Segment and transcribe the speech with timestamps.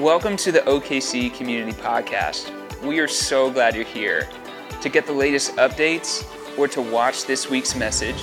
[0.00, 2.50] Welcome to the OKC Community Podcast.
[2.82, 4.26] We are so glad you're here.
[4.80, 6.24] To get the latest updates
[6.56, 8.16] or to watch this week's message,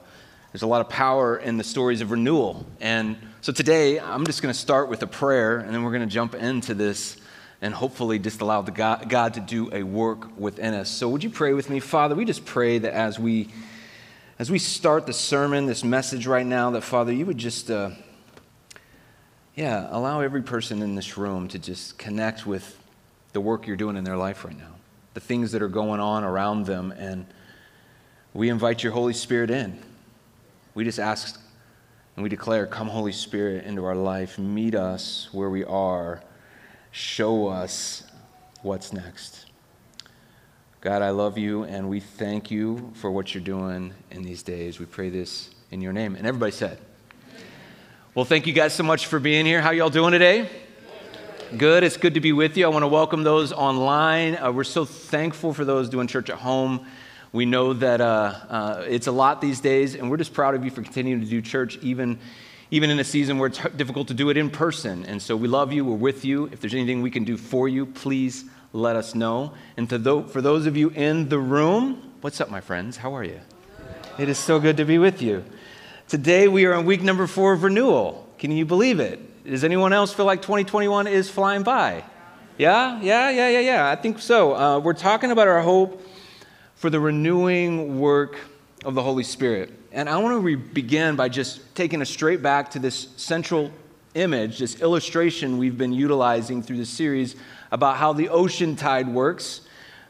[0.52, 2.66] there's a lot of power in the stories of renewal.
[2.80, 6.08] And so today, I'm just going to start with a prayer, and then we're going
[6.08, 7.16] to jump into this
[7.60, 10.88] and hopefully just allow the God, God to do a work within us.
[10.88, 11.80] So would you pray with me?
[11.80, 13.48] Father, we just pray that as we
[14.38, 17.90] as we start the sermon, this message right now, that Father, you would just uh,
[19.56, 22.78] yeah, allow every person in this room to just connect with
[23.32, 24.76] the work you're doing in their life right now,
[25.14, 26.92] the things that are going on around them.
[26.92, 27.26] And
[28.32, 29.82] we invite your Holy Spirit in.
[30.78, 31.40] We just ask
[32.14, 34.38] and we declare, Come, Holy Spirit, into our life.
[34.38, 36.22] Meet us where we are.
[36.92, 38.04] Show us
[38.62, 39.46] what's next.
[40.80, 44.78] God, I love you, and we thank you for what you're doing in these days.
[44.78, 46.14] We pray this in your name.
[46.14, 46.78] And everybody said,
[48.14, 49.60] well, thank you guys so much for being here.
[49.60, 50.48] How y'all doing today?
[51.56, 51.82] Good.
[51.82, 52.66] It's good to be with you.
[52.66, 54.36] I want to welcome those online.
[54.36, 56.86] Uh, we're so thankful for those doing church at home.
[57.32, 60.64] We know that uh, uh, it's a lot these days, and we're just proud of
[60.64, 62.18] you for continuing to do church even,
[62.70, 65.04] even in a season where it's difficult to do it in person.
[65.04, 65.84] And so we love you.
[65.84, 66.46] We're with you.
[66.46, 69.52] If there's anything we can do for you, please let us know.
[69.76, 72.96] And to for those of you in the room, what's up, my friends?
[72.96, 73.40] How are you?
[74.18, 75.44] It is so good to be with you.
[76.08, 78.26] Today we are on week number four of renewal.
[78.38, 79.44] Can you believe it?
[79.44, 82.04] Does anyone else feel like 2021 is flying by?
[82.56, 83.90] Yeah, yeah, yeah, yeah, yeah.
[83.90, 84.54] I think so.
[84.54, 86.02] Uh, we're talking about our hope
[86.78, 88.38] for the renewing work
[88.84, 89.72] of the Holy Spirit.
[89.90, 93.72] And I want to re- begin by just taking us straight back to this central
[94.14, 97.34] image, this illustration we've been utilizing through the series
[97.72, 99.62] about how the ocean tide works.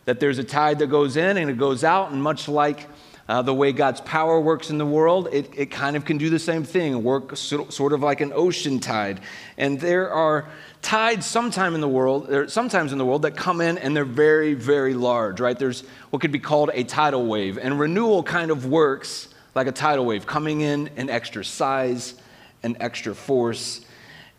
[0.05, 2.87] That there's a tide that goes in and it goes out, and much like
[3.29, 6.31] uh, the way God's power works in the world, it, it kind of can do
[6.31, 9.21] the same thing, work so, sort of like an ocean tide.
[9.57, 10.49] And there are
[10.81, 14.55] tides sometime in the world, sometimes in the world that come in and they're very,
[14.55, 15.59] very large, right?
[15.59, 17.59] There's what could be called a tidal wave.
[17.59, 22.15] And renewal kind of works like a tidal wave, coming in an extra size
[22.63, 23.81] an extra force.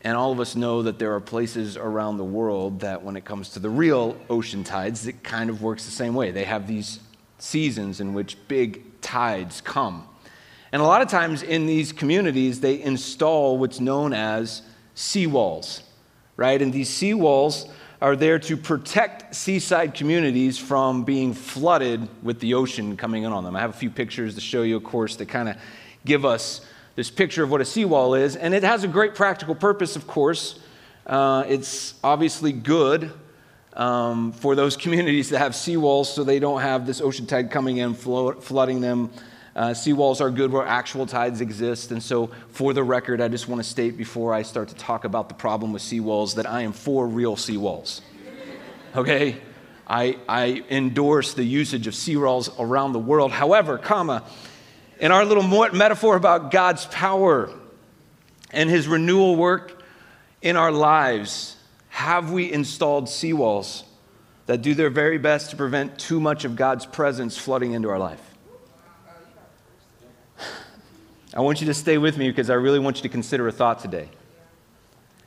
[0.01, 3.25] And all of us know that there are places around the world that, when it
[3.25, 6.31] comes to the real ocean tides, it kind of works the same way.
[6.31, 6.99] They have these
[7.41, 10.07] seasons in which big tides come.
[10.71, 14.61] And a lot of times in these communities, they install what's known as
[14.95, 15.81] seawalls,
[16.37, 16.61] right?
[16.61, 17.69] And these seawalls
[18.01, 23.43] are there to protect seaside communities from being flooded with the ocean coming in on
[23.43, 23.55] them.
[23.55, 25.57] I have a few pictures to show you, of course, that kind of
[26.05, 26.61] give us
[26.95, 28.35] this picture of what a seawall is.
[28.35, 30.59] And it has a great practical purpose, of course.
[31.05, 33.11] Uh, it's obviously good
[33.73, 37.77] um, for those communities that have seawalls so they don't have this ocean tide coming
[37.77, 39.11] in, flo- flooding them.
[39.55, 41.91] Uh, seawalls are good where actual tides exist.
[41.91, 45.05] And so, for the record, I just want to state before I start to talk
[45.05, 48.01] about the problem with seawalls that I am for real seawalls.
[48.95, 49.37] Okay?
[49.87, 53.31] I, I endorse the usage of seawalls around the world.
[53.31, 54.23] However, comma,
[54.99, 55.43] in our little
[55.73, 57.49] metaphor about God's power
[58.51, 59.81] and his renewal work
[60.41, 61.55] in our lives,
[61.99, 63.83] have we installed seawalls
[64.45, 67.99] that do their very best to prevent too much of God's presence flooding into our
[67.99, 68.21] life?
[71.33, 73.51] I want you to stay with me because I really want you to consider a
[73.51, 74.07] thought today.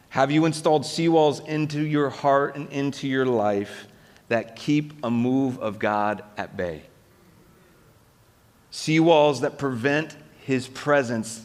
[0.08, 3.86] Have you installed seawalls into your heart and into your life
[4.28, 6.84] that keep a move of God at bay?
[8.72, 11.44] Seawalls that prevent His presence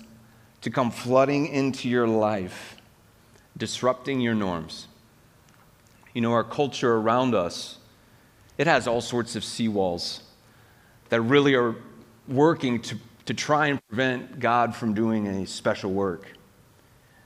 [0.62, 2.78] to come flooding into your life,
[3.58, 4.88] disrupting your norms
[6.18, 7.78] you know, our culture around us,
[8.58, 10.22] it has all sorts of seawalls
[11.10, 11.76] that really are
[12.28, 12.98] working to,
[13.28, 16.26] to try and prevent God from doing a special work.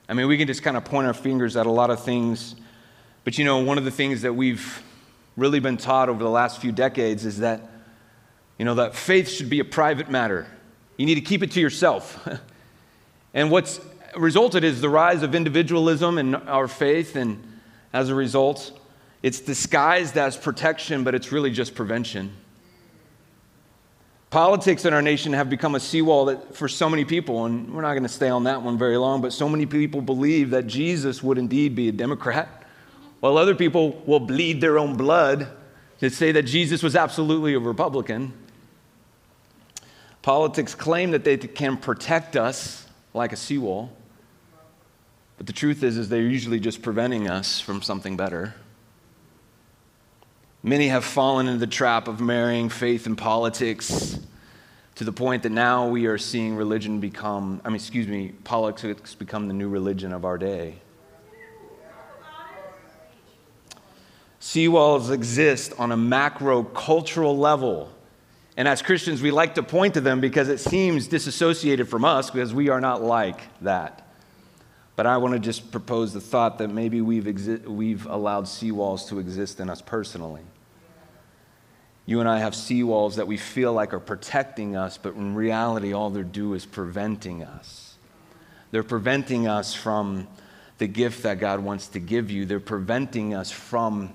[0.10, 2.58] I mean, we can just kind of point our fingers at a lot of things,
[3.24, 4.84] but you know, one of the things that we've
[5.38, 7.62] really been taught over the last few decades is that,
[8.58, 10.48] you know, that faith should be a private matter.
[10.98, 12.28] You need to keep it to yourself.
[13.34, 13.80] and what's
[14.18, 17.42] resulted is the rise of individualism in our faith, and
[17.94, 18.80] as a result,
[19.24, 22.36] it's disguised as protection, but it's really just prevention.
[24.30, 27.82] Politics in our nation have become a seawall that for so many people, and we're
[27.82, 30.68] not going to stay on that one very long, but so many people believe that
[30.68, 32.64] Jesus would indeed be a Democrat,
[33.20, 35.50] while other people will bleed their own blood
[36.00, 38.34] to say that Jesus was absolutely a Republican.
[40.22, 43.92] Politics claim that they can protect us like a seawall,
[45.42, 48.54] But the truth is, is they're usually just preventing us from something better.
[50.64, 54.20] Many have fallen into the trap of marrying faith and politics
[54.96, 59.16] to the point that now we are seeing religion become, I mean, excuse me, politics
[59.16, 60.76] become the new religion of our day.
[64.40, 67.92] Seawalls exist on a macro cultural level.
[68.56, 72.30] And as Christians, we like to point to them because it seems disassociated from us
[72.30, 74.08] because we are not like that.
[74.96, 79.08] But I want to just propose the thought that maybe we've, exi- we've allowed seawalls
[79.08, 80.42] to exist in us personally.
[82.06, 85.94] You and I have seawalls that we feel like are protecting us, but in reality,
[85.94, 87.96] all they do is preventing us.
[88.72, 90.28] They're preventing us from
[90.78, 94.14] the gift that God wants to give you, they're preventing us from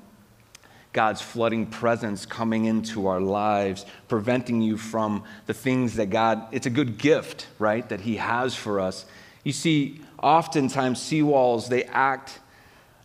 [0.93, 6.67] God's flooding presence coming into our lives, preventing you from the things that God, it's
[6.67, 9.05] a good gift, right, that He has for us.
[9.45, 12.41] You see, oftentimes seawalls, they act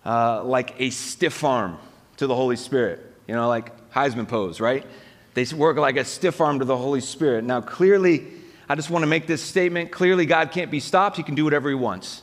[0.05, 1.77] uh, like a stiff arm
[2.17, 3.05] to the Holy Spirit.
[3.27, 4.85] You know, like Heisman pose, right?
[5.33, 7.43] They work like a stiff arm to the Holy Spirit.
[7.43, 8.27] Now, clearly,
[8.67, 9.91] I just want to make this statement.
[9.91, 11.17] Clearly, God can't be stopped.
[11.17, 12.21] He can do whatever He wants.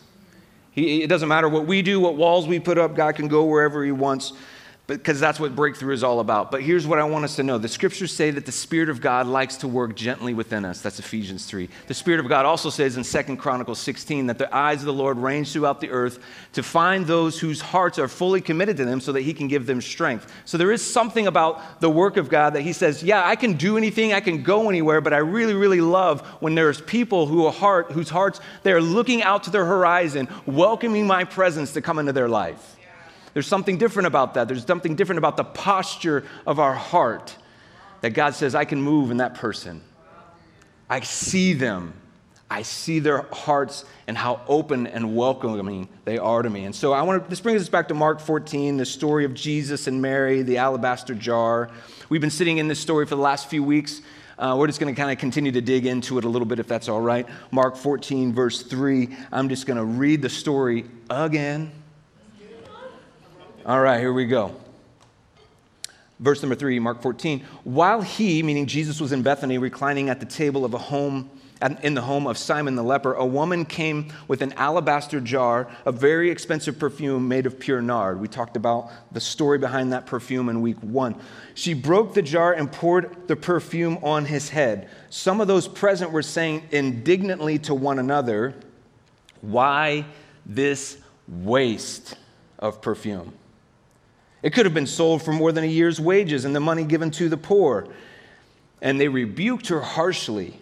[0.73, 3.45] He, it doesn't matter what we do, what walls we put up, God can go
[3.45, 4.33] wherever He wants
[4.89, 6.51] because that's what breakthrough is all about.
[6.51, 9.03] But here's what I want us to know the scriptures say that the Spirit of
[9.03, 10.81] God likes to work gently within us.
[10.81, 11.69] That's Ephesians 3.
[11.89, 14.95] The Spirit of God also says in 2 Chronicles 16 that the eyes of the
[14.95, 16.19] Lord range throughout the earth
[16.55, 19.67] to find those whose hearts are fully committed to Him so that He can give
[19.67, 20.33] them strength.
[20.47, 23.59] So there is something about the work of God that He says, yeah, I can
[23.59, 27.45] do anything, I can go anywhere, but I really, really love when there's people who
[27.45, 31.99] are heart, whose hearts, they're looking out to their horizon, welcoming my presence to come
[31.99, 32.78] into their life.
[33.39, 34.49] There's something different about that.
[34.49, 37.37] There's something different about the posture of our heart
[38.01, 39.81] that God says, I can move in that person.
[40.91, 41.93] I see them.
[42.51, 46.65] I see their hearts and how open and welcoming they are to me.
[46.65, 49.35] And so I want to, this brings us back to Mark 14, the story of
[49.35, 51.71] Jesus and Mary, the alabaster jar.
[52.09, 54.03] We've been sitting in this story for the last few weeks.
[54.37, 56.59] Uh, we're just going to kind of continue to dig into it a little bit
[56.59, 57.29] if that's all right.
[57.53, 59.11] Mark 14, verse 3.
[59.31, 61.71] I'm just going to read the story again
[63.69, 64.57] all right, here we go.
[66.21, 67.45] Verse number three, Mark 14.
[67.65, 71.29] While he, meaning Jesus, was in Bethany, reclining at the table of a home,
[71.83, 75.97] in the home of Simon the leper, a woman came with an alabaster jar of
[75.97, 78.19] very expensive perfume made of pure nard.
[78.19, 81.21] We talked about the story behind that perfume in week one.
[81.53, 84.89] She broke the jar and poured the perfume on his head.
[85.11, 88.55] Some of those present were saying indignantly to one another,
[89.43, 90.07] Why
[90.47, 92.17] this waste
[92.59, 93.35] of perfume?
[94.43, 97.11] It could have been sold for more than a year's wages and the money given
[97.13, 97.89] to the poor.
[98.81, 100.61] And they rebuked her harshly.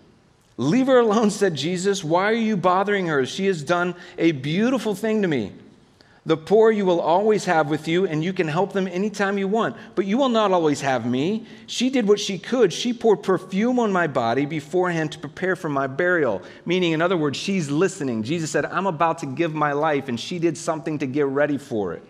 [0.57, 2.03] Leave her alone, said Jesus.
[2.03, 3.27] Why are you bothering her?
[3.27, 5.53] She has done a beautiful thing to me.
[6.25, 9.47] The poor you will always have with you, and you can help them anytime you
[9.47, 11.47] want, but you will not always have me.
[11.69, 12.73] She did what she could.
[12.73, 16.43] She poured perfume on my body beforehand to prepare for my burial.
[16.65, 18.25] Meaning, in other words, she's listening.
[18.25, 21.59] Jesus said, I'm about to give my life, and she did something to get ready
[21.59, 22.03] for it.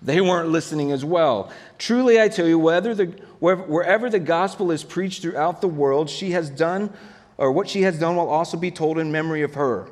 [0.00, 1.50] They weren't listening as well.
[1.76, 3.06] Truly, I tell you, whether the,
[3.40, 6.92] wherever the gospel is preached throughout the world, she has done,
[7.36, 9.88] or what she has done will also be told in memory of her.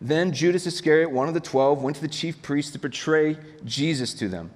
[0.00, 4.12] Then Judas Iscariot, one of the twelve, went to the chief priests to betray Jesus
[4.14, 4.50] to them.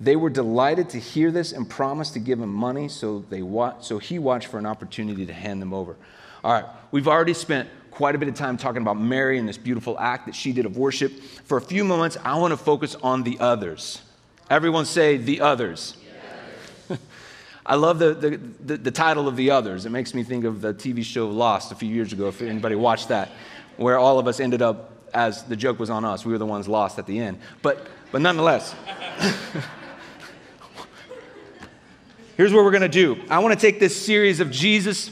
[0.00, 3.78] They were delighted to hear this and promised to give him money, so, they wa-
[3.80, 5.96] so he watched for an opportunity to hand them over.
[6.42, 9.58] All right, we've already spent quite a bit of time talking about Mary and this
[9.58, 11.12] beautiful act that she did of worship.
[11.44, 14.02] For a few moments, I want to focus on the others.
[14.48, 15.96] Everyone say the others.
[17.66, 19.86] I love the, the, the, the, title of The Others.
[19.86, 22.76] It makes me think of the TV show Lost a few years ago, if anybody
[22.76, 23.32] watched that,
[23.76, 26.24] where all of us ended up as the joke was on us.
[26.24, 27.40] We were the ones lost at the end.
[27.62, 28.74] But, but nonetheless,
[32.36, 35.10] here's what we're going to do I want to take this series of Jesus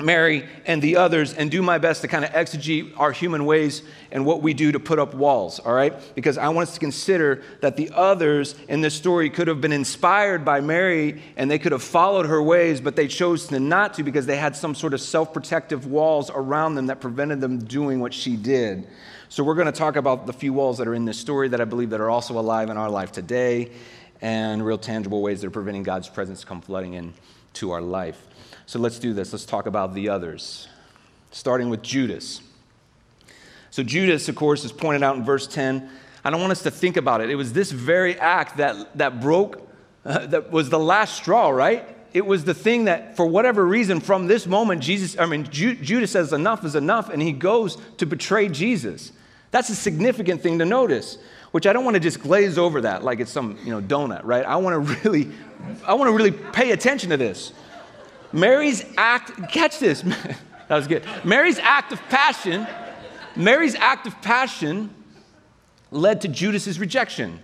[0.00, 3.82] Mary and the others and do my best to kind of exegete our human ways
[4.10, 5.94] and what we do to put up walls, all right?
[6.14, 9.72] Because I want us to consider that the others in this story could have been
[9.72, 13.94] inspired by Mary and they could have followed her ways, but they chose to not
[13.94, 17.64] to because they had some sort of self protective walls around them that prevented them
[17.64, 18.86] doing what she did.
[19.28, 21.60] So we're going to talk about the few walls that are in this story that
[21.60, 23.72] I believe that are also alive in our life today
[24.20, 27.12] and real tangible ways that are preventing God's presence come flooding in
[27.54, 28.26] to our life.
[28.66, 29.32] So let's do this.
[29.32, 30.68] Let's talk about the others,
[31.30, 32.40] starting with Judas.
[33.70, 35.88] So, Judas, of course, is pointed out in verse 10.
[36.24, 37.30] I don't want us to think about it.
[37.30, 39.68] It was this very act that, that broke,
[40.04, 41.88] uh, that was the last straw, right?
[42.12, 45.76] It was the thing that, for whatever reason, from this moment, Jesus, I mean, Ju-
[45.76, 49.12] Judas says enough is enough, and he goes to betray Jesus.
[49.52, 51.18] That's a significant thing to notice,
[51.52, 54.22] which I don't want to just glaze over that like it's some, you know, donut,
[54.24, 54.44] right?
[54.44, 55.30] I want to really
[55.86, 57.52] I want to really pay attention to this.
[58.32, 60.00] Mary's act, catch this.
[60.68, 61.04] that was good.
[61.24, 62.66] Mary's act of passion,
[63.34, 64.90] Mary's act of passion
[65.90, 67.40] led to Judas's rejection.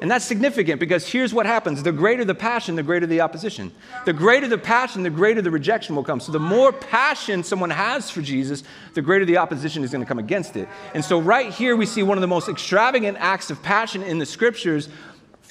[0.00, 3.70] And that's significant because here's what happens the greater the passion, the greater the opposition.
[4.06, 6.20] The greater the passion, the greater the rejection will come.
[6.20, 8.62] So, the more passion someone has for Jesus,
[8.94, 10.68] the greater the opposition is going to come against it.
[10.94, 14.18] And so, right here, we see one of the most extravagant acts of passion in
[14.18, 14.88] the scriptures,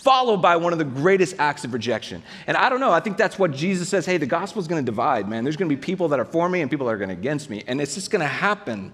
[0.01, 2.23] followed by one of the greatest acts of rejection.
[2.47, 4.83] And I don't know, I think that's what Jesus says hey, the gospel is going
[4.83, 5.43] to divide, man.
[5.43, 7.63] There's to be people that are for me and people that are to against me.
[7.67, 8.91] And it's just to happen.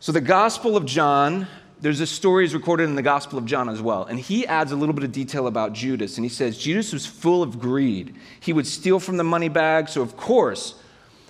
[0.00, 1.46] So, the Gospel of John
[1.80, 4.04] there's a story is recorded in the Gospel of John as well.
[4.04, 6.16] And he adds a little bit of detail about Judas.
[6.16, 8.16] And he says, Judas was full of greed.
[8.40, 9.90] He would steal from the money bag.
[9.90, 10.76] So, of course,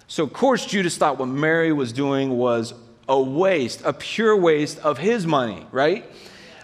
[0.06, 2.73] so of course, Judas thought what Mary was doing was
[3.09, 6.04] a waste, a pure waste of his money, right?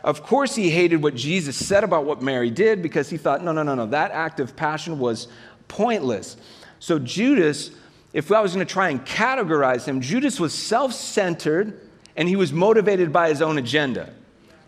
[0.03, 3.53] Of course, he hated what Jesus said about what Mary did because he thought, no,
[3.53, 5.29] no, no, no, that act of passion was
[5.69, 6.37] pointless.
[6.79, 7.71] So, Judas,
[8.13, 11.81] if I was going to try and categorize him, Judas was self centered
[12.17, 14.13] and he was motivated by his own agenda.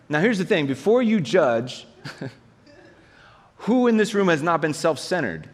[0.07, 1.87] Now, here's the thing before you judge,
[3.57, 5.49] who in this room has not been self centered?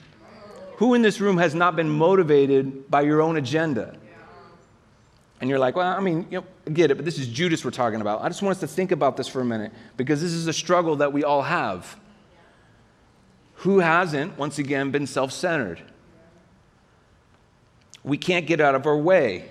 [0.78, 3.98] Who in this room has not been motivated by your own agenda?
[5.42, 7.64] And you're like, well, I mean, you know, I get it, but this is Judas
[7.64, 8.22] we're talking about.
[8.22, 10.54] I just want us to think about this for a minute because this is a
[10.54, 11.98] struggle that we all have.
[13.56, 15.82] Who hasn't, once again, been self centered?
[18.04, 19.50] We can't get out of our way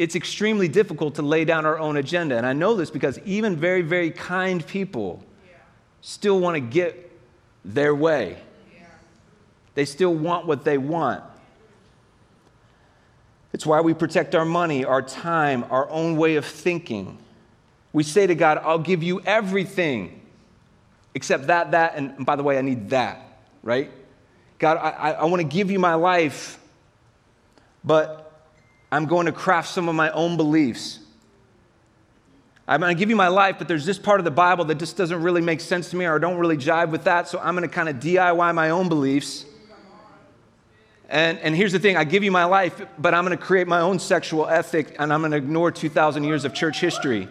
[0.00, 2.34] it's extremely difficult to lay down our own agenda.
[2.38, 5.22] And I know this because even very, very kind people
[6.00, 7.20] still want to get
[7.66, 8.38] their way.
[9.74, 11.22] They still want what they want.
[13.52, 17.18] It's why we protect our money, our time, our own way of thinking.
[17.92, 20.20] We say to God, I'll give you everything
[21.14, 23.20] except that, that, and by the way, I need that,
[23.62, 23.90] right?
[24.58, 26.60] God, I, I, want to give you my life,
[27.82, 28.46] but
[28.92, 31.00] I'm going to craft some of my own beliefs.
[32.68, 34.78] I'm going to give you my life, but there's this part of the Bible that
[34.78, 37.56] just doesn't really make sense to me or don't really jive with that, so I'm
[37.56, 39.44] going to kind of DIY my own beliefs.
[41.10, 43.66] And, and here's the thing I give you my life, but I'm going to create
[43.66, 47.28] my own sexual ethic and I'm going to ignore 2,000 years of church history.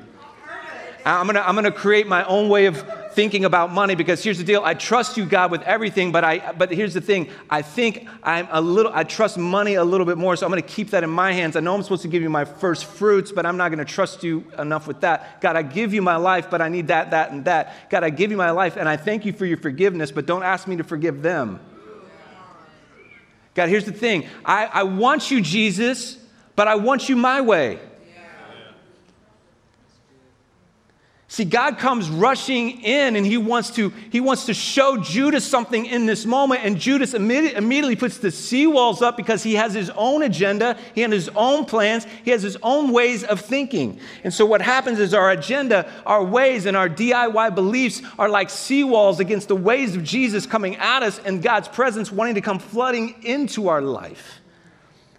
[1.06, 2.84] I'm going to I'm going to create my own way of
[3.14, 6.52] thinking about money because here's the deal I trust you, God, with everything, but, I,
[6.52, 10.18] but here's the thing I think I'm a little, I trust money a little bit
[10.18, 11.56] more, so I'm going to keep that in my hands.
[11.56, 13.92] I know I'm supposed to give you my first fruits, but I'm not going to
[13.92, 15.42] trust you enough with that.
[15.42, 17.90] God, I give you my life, but I need that, that, and that.
[17.90, 20.44] God, I give you my life, and I thank you for your forgiveness, but don't
[20.44, 21.60] ask me to forgive them.
[23.56, 26.18] God, here's the thing I, I want you, Jesus,
[26.56, 27.80] but I want you my way.
[31.32, 35.86] See, God comes rushing in and he wants to, he wants to show Judas something
[35.86, 36.66] in this moment.
[36.66, 41.02] And Judas immediately, immediately puts the seawalls up because he has his own agenda, he
[41.02, 44.00] has his own plans, he has his own ways of thinking.
[44.24, 48.48] And so what happens is our agenda, our ways, and our DIY beliefs are like
[48.48, 52.58] seawalls against the ways of Jesus coming at us and God's presence wanting to come
[52.58, 54.42] flooding into our life.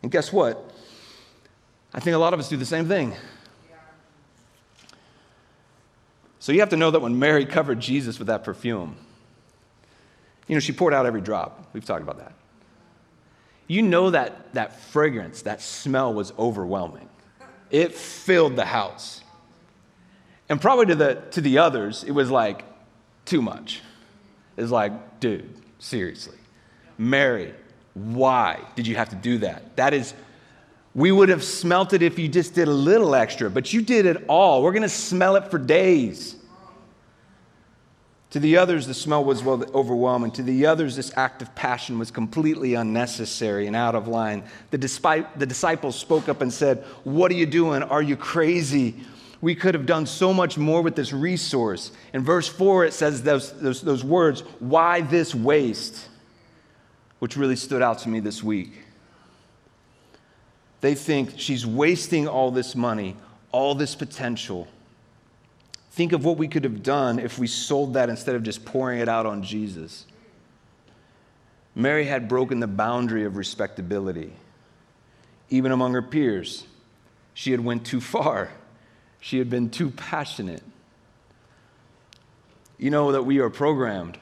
[0.03, 0.75] And guess what?
[1.95, 3.15] I think a lot of us do the same thing.
[6.41, 8.97] So you have to know that when Mary covered Jesus with that perfume,
[10.49, 11.69] you know, she poured out every drop.
[11.73, 12.33] We've talked about that.
[13.69, 17.09] You know that that fragrance, that smell was overwhelming.
[17.71, 19.21] It filled the house.
[20.49, 22.65] And probably to the, to the others, it was like
[23.27, 23.83] too much.
[24.57, 26.39] It's like, dude, seriously.
[26.99, 27.55] Mary,
[27.95, 29.77] why did you have to do that?
[29.77, 30.15] That is,
[30.95, 34.07] we would have smelt it if you just did a little extra, but you did
[34.07, 34.63] it all.
[34.63, 36.37] We're going to smell it for days.
[38.31, 40.31] To the others, the smell was overwhelming.
[40.33, 44.45] To the others, this act of passion was completely unnecessary and out of line.
[44.71, 47.83] The, despite, the disciples spoke up and said, What are you doing?
[47.83, 48.97] Are you crazy?
[49.41, 51.93] We could have done so much more with this resource.
[52.13, 56.09] In verse 4, it says those, those, those words, Why this waste?
[57.19, 58.85] Which really stood out to me this week.
[60.81, 63.17] They think she's wasting all this money,
[63.53, 64.69] all this potential
[65.93, 69.01] Think of what we could have done if we sold that instead of just pouring
[69.01, 70.07] it out on Jesus.
[71.75, 74.33] Mary had broken the boundary of respectability.
[75.51, 76.65] Even among her peers,
[77.35, 78.51] she had went too far.
[79.21, 80.63] She had been too passionate.
[82.79, 84.17] You know that we are programmed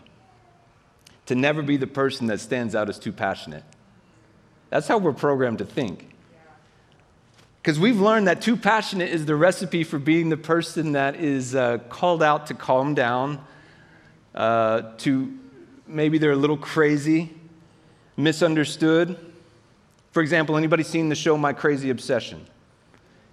[1.26, 3.62] to never be the person that stands out as too passionate.
[4.70, 6.08] That's how we're programmed to think.
[7.62, 11.54] Because we've learned that too passionate is the recipe for being the person that is
[11.54, 13.44] uh, called out to calm down,
[14.34, 15.36] uh, to
[15.86, 17.34] maybe they're a little crazy,
[18.16, 19.18] misunderstood.
[20.12, 22.46] For example, anybody seen the show My Crazy Obsession?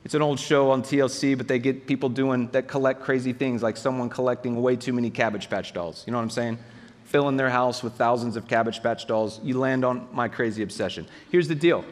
[0.04, 3.64] It's an old show on TLC, but they get people doing that collect crazy things,
[3.64, 6.04] like someone collecting way too many Cabbage Patch dolls.
[6.06, 6.60] You know what I'm saying?
[7.06, 9.40] Filling their house with thousands of Cabbage Patch dolls.
[9.44, 11.08] You land on My Crazy Obsession.
[11.32, 11.84] Here's the deal.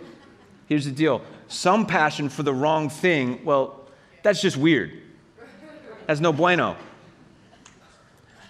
[0.67, 1.23] Here's the deal.
[1.53, 3.87] Some passion for the wrong thing, well,
[4.23, 4.91] that's just weird.
[6.07, 6.75] That's no bueno.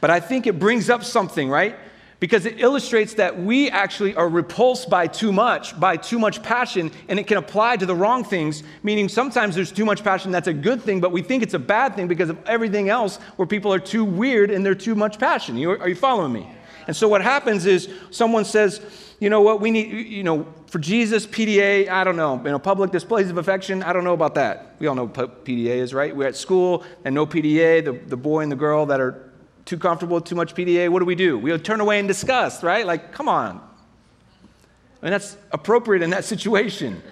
[0.01, 1.75] But I think it brings up something, right?
[2.23, 6.89] because it illustrates that we actually are repulsed by too much, by too much passion,
[7.09, 10.47] and it can apply to the wrong things, meaning sometimes there's too much passion that's
[10.47, 13.45] a good thing, but we think it's a bad thing because of everything else where
[13.45, 15.57] people are too weird and they're too much passion.
[15.57, 16.49] You, are you following me?
[16.87, 18.79] And so what happens is someone says,
[19.19, 22.57] you know what, we need, you know, for Jesus, PDA, I don't know, you know,
[22.57, 24.73] public displays of affection, I don't know about that.
[24.79, 26.15] We all know what PDA is, right?
[26.15, 29.29] We're at school and no PDA, the, the boy and the girl that are
[29.65, 31.37] too comfortable, too much PDA, what do we do?
[31.37, 32.87] We turn away in disgust, right?
[32.87, 33.57] Like, come on.
[33.57, 37.03] I mean, that's appropriate in that situation.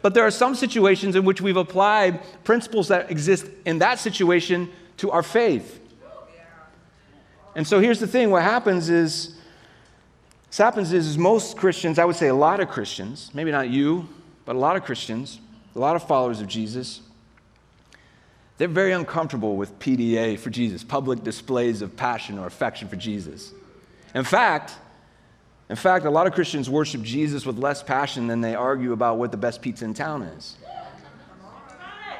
[0.00, 4.70] But there are some situations in which we've applied principles that exist in that situation
[4.98, 5.80] to our faith.
[7.56, 9.33] And so here's the thing what happens is,
[10.62, 13.70] what happens is, is most Christians, I would say a lot of Christians, maybe not
[13.70, 14.08] you,
[14.44, 15.40] but a lot of Christians,
[15.74, 17.00] a lot of followers of Jesus,
[18.56, 23.52] they're very uncomfortable with PDA for Jesus, public displays of passion or affection for Jesus.
[24.14, 24.76] In fact,
[25.68, 29.18] in fact, a lot of Christians worship Jesus with less passion than they argue about
[29.18, 30.56] what the best pizza in town is.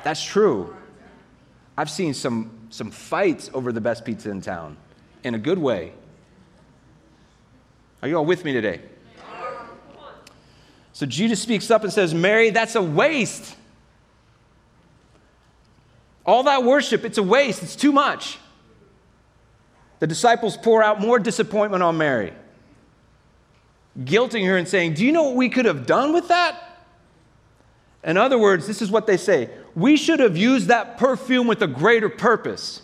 [0.03, 0.75] That's true.
[1.76, 4.76] I've seen some, some fights over the best pizza in town
[5.23, 5.93] in a good way.
[8.05, 8.83] Are you all with me today?
[10.93, 13.57] So Jesus speaks up and says, Mary, that's a waste.
[16.27, 18.38] All that worship, it's a waste, it's too much.
[20.01, 22.35] The disciples pour out more disappointment on Mary,
[23.99, 26.62] guilting her and saying, Do you know what we could have done with that?
[28.05, 31.62] In other words, this is what they say we should have used that perfume with
[31.62, 32.83] a greater purpose.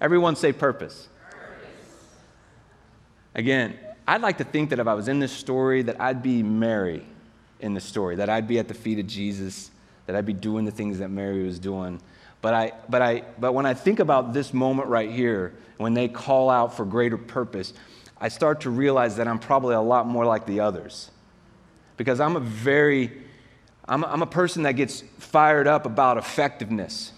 [0.00, 1.08] Everyone say purpose.
[3.34, 6.42] Again, I'd like to think that if I was in this story, that I'd be
[6.42, 7.04] Mary
[7.60, 9.70] in the story, that I'd be at the feet of Jesus,
[10.06, 12.00] that I'd be doing the things that Mary was doing.
[12.40, 16.08] But, I, but, I, but when I think about this moment right here, when they
[16.08, 17.74] call out for greater purpose,
[18.18, 21.10] I start to realize that I'm probably a lot more like the others.
[21.98, 23.12] Because I'm a very,
[23.86, 27.12] I'm, I'm a person that gets fired up about effectiveness.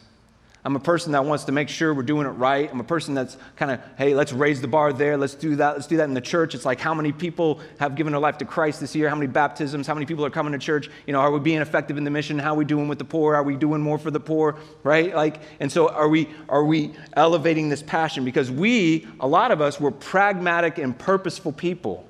[0.62, 2.70] I'm a person that wants to make sure we're doing it right.
[2.70, 5.16] I'm a person that's kind of, hey, let's raise the bar there.
[5.16, 5.74] Let's do that.
[5.74, 6.54] Let's do that in the church.
[6.54, 9.08] It's like how many people have given their life to Christ this year?
[9.08, 9.86] How many baptisms?
[9.86, 10.90] How many people are coming to church?
[11.06, 12.38] You know, are we being effective in the mission?
[12.38, 13.34] How are we doing with the poor?
[13.34, 14.56] Are we doing more for the poor?
[14.82, 15.14] Right?
[15.14, 18.26] Like, and so are we are we elevating this passion?
[18.26, 22.06] Because we, a lot of us, we're pragmatic and purposeful people.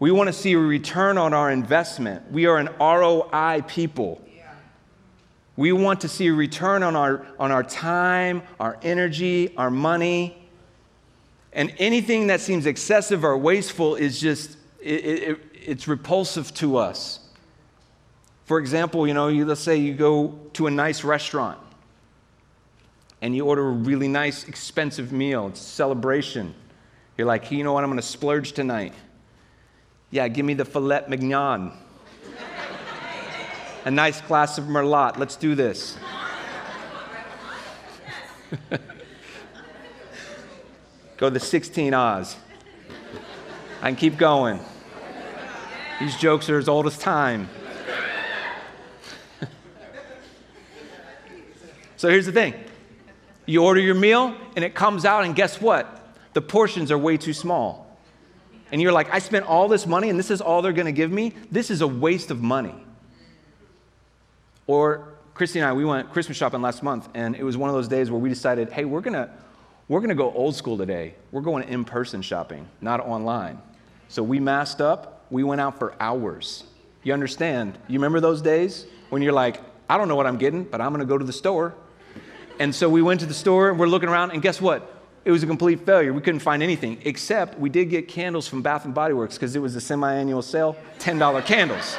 [0.00, 2.32] We want to see a return on our investment.
[2.32, 4.20] We are an ROI people.
[5.56, 10.38] We want to see a return on our, on our time, our energy, our money.
[11.52, 17.20] And anything that seems excessive or wasteful is just, it, it, it's repulsive to us.
[18.44, 21.58] For example, you know, you, let's say you go to a nice restaurant
[23.20, 25.48] and you order a really nice, expensive meal.
[25.48, 26.54] It's a celebration.
[27.16, 27.84] You're like, you know what?
[27.84, 28.94] I'm going to splurge tonight.
[30.10, 31.72] Yeah, give me the filet mignon
[33.84, 35.16] a nice glass of Merlot.
[35.18, 35.96] Let's do this.
[41.16, 42.36] Go the 16 Oz.
[43.80, 44.60] I can keep going.
[46.00, 47.48] These jokes are as old as time.
[51.96, 52.54] so here's the thing
[53.46, 56.14] you order your meal, and it comes out, and guess what?
[56.32, 57.98] The portions are way too small.
[58.70, 61.10] And you're like, I spent all this money, and this is all they're gonna give
[61.10, 61.34] me?
[61.50, 62.74] This is a waste of money.
[64.66, 67.74] Or Christy and I, we went Christmas shopping last month, and it was one of
[67.74, 69.30] those days where we decided, hey, we're gonna
[69.88, 71.14] we're gonna go old school today.
[71.32, 73.60] We're going in person shopping, not online.
[74.08, 75.24] So we masked up.
[75.30, 76.64] We went out for hours.
[77.02, 77.78] You understand?
[77.88, 80.92] You remember those days when you're like, I don't know what I'm getting, but I'm
[80.92, 81.74] gonna go to the store.
[82.58, 84.88] And so we went to the store, and we're looking around, and guess what?
[85.24, 86.12] It was a complete failure.
[86.12, 89.56] We couldn't find anything, except we did get candles from Bath and Body Works because
[89.56, 91.96] it was a semi-annual sale, $10 candles.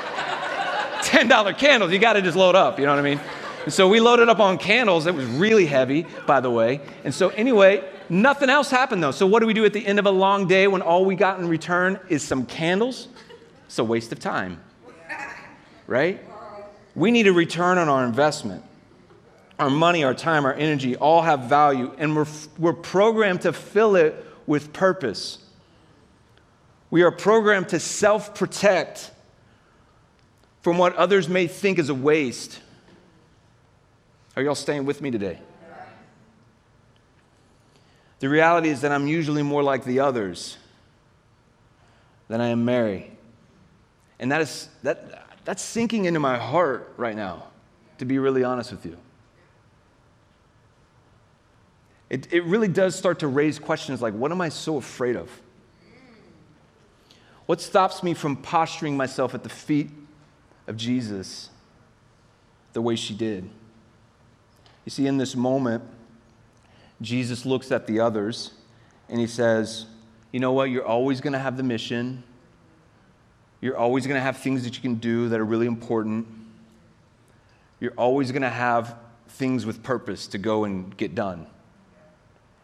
[1.13, 1.91] $10 candles.
[1.91, 3.19] You got to just load up, you know what I mean?
[3.65, 5.05] And so we loaded up on candles.
[5.05, 6.81] It was really heavy, by the way.
[7.03, 9.11] And so, anyway, nothing else happened though.
[9.11, 11.15] So, what do we do at the end of a long day when all we
[11.15, 13.07] got in return is some candles?
[13.67, 14.59] It's a waste of time,
[15.87, 16.19] right?
[16.95, 18.63] We need a return on our investment.
[19.59, 23.95] Our money, our time, our energy all have value, and we're, we're programmed to fill
[23.95, 25.37] it with purpose.
[26.89, 29.11] We are programmed to self protect
[30.63, 32.59] from what others may think is a waste.
[34.37, 35.37] Are y'all staying with me today?
[38.19, 40.57] The reality is that I'm usually more like the others
[42.29, 43.11] than I am Mary.
[44.19, 47.47] And that is, that, that's sinking into my heart right now,
[47.97, 48.97] to be really honest with you.
[52.09, 55.29] It, it really does start to raise questions like, what am I so afraid of?
[57.47, 59.89] What stops me from posturing myself at the feet
[60.67, 61.49] of Jesus
[62.73, 63.49] the way she did?
[64.85, 65.83] You see, in this moment,
[67.01, 68.51] Jesus looks at the others
[69.09, 69.85] and he says,
[70.31, 70.65] You know what?
[70.69, 72.23] You're always going to have the mission.
[73.61, 76.27] You're always going to have things that you can do that are really important.
[77.79, 78.97] You're always going to have
[79.29, 81.47] things with purpose to go and get done.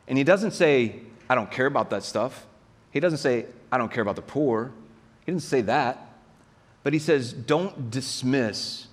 [0.08, 2.46] And he doesn't say, I don't care about that stuff.
[2.92, 4.72] He doesn't say, I don't care about the poor.
[5.26, 6.09] He doesn't say that.
[6.90, 8.88] But he says, don't dismiss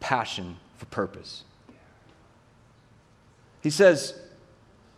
[0.00, 1.44] passion for purpose.
[3.62, 4.18] He says,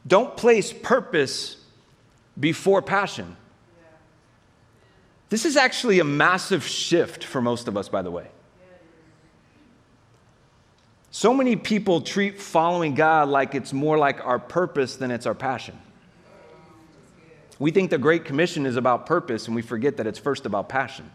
[0.07, 1.57] don't place purpose
[2.39, 3.37] before passion.
[5.29, 8.29] This is actually a massive shift for most of us, by the way.
[11.11, 15.35] So many people treat following God like it's more like our purpose than it's our
[15.35, 15.77] passion.
[17.59, 20.69] We think the Great Commission is about purpose, and we forget that it's first about
[20.69, 21.11] passion.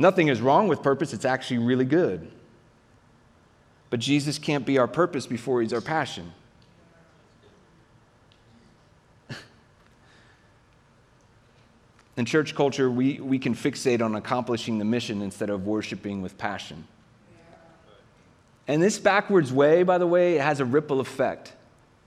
[0.00, 2.32] Nothing is wrong with purpose, it's actually really good.
[3.90, 6.32] But Jesus can't be our purpose before he's our passion.
[12.16, 16.38] In church culture, we, we can fixate on accomplishing the mission instead of worshiping with
[16.38, 16.86] passion.
[18.66, 21.52] And this backwards way, by the way, has a ripple effect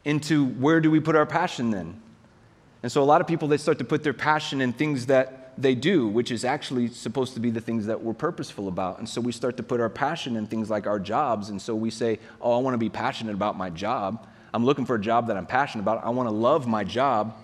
[0.04, 2.02] into where do we put our passion then?
[2.82, 5.43] And so a lot of people, they start to put their passion in things that
[5.58, 9.00] they do, which is actually supposed to be the things that we're purposeful about.
[9.00, 11.50] And so we start to put our passion in things like our jobs.
[11.50, 14.28] And so we say, oh, I want to be passionate about my job.
[14.54, 16.04] I'm looking for a job that I'm passionate about.
[16.04, 17.36] I want to love my job.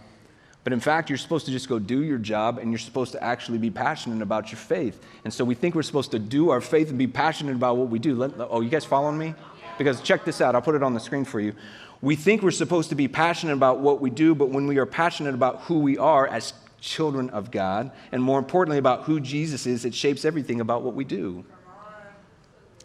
[0.64, 3.24] But in fact, you're supposed to just go do your job and you're supposed to
[3.24, 5.02] actually be passionate about your faith.
[5.24, 7.90] And so we think we're supposed to do our faith and be passionate about what
[7.90, 8.16] we do.
[8.16, 9.34] Let, oh, you guys following me?
[9.78, 11.54] Because check this out, I'll put it on the screen for you.
[12.02, 14.86] We think we're supposed to be passionate about what we do, but when we are
[14.86, 19.66] passionate about who we are as children of God, and more importantly, about who Jesus
[19.66, 21.46] is, it shapes everything about what we do.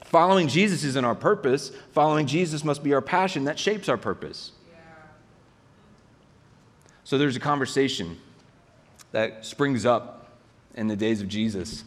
[0.05, 1.73] Following Jesus isn't our purpose.
[1.93, 4.53] Following Jesus must be our passion that shapes our purpose.
[7.03, 8.19] So there's a conversation
[9.13, 10.39] that springs up
[10.75, 11.85] in the days of Jesus.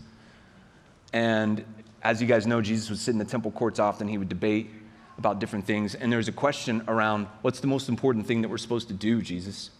[1.14, 1.64] And
[2.04, 4.08] as you guys know, Jesus would sit in the temple courts often.
[4.08, 4.70] He would debate
[5.18, 5.96] about different things.
[5.96, 9.22] And there's a question around what's the most important thing that we're supposed to do,
[9.22, 9.72] Jesus?